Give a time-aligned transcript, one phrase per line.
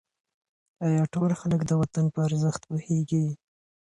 [0.85, 3.25] آیا ټول خلک د وطن په ارزښت پوهېږي؟